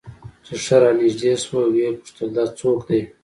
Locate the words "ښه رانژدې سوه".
0.63-1.63